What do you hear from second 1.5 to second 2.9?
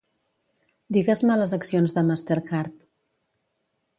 accions de Master Card.